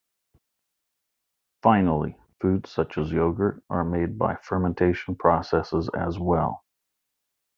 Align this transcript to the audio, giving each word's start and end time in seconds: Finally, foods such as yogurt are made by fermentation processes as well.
Finally, 1.61 2.17
foods 2.39 2.71
such 2.71 2.97
as 2.97 3.11
yogurt 3.11 3.63
are 3.69 3.83
made 3.83 4.17
by 4.17 4.35
fermentation 4.41 5.15
processes 5.15 5.91
as 5.95 6.17
well. 6.17 6.63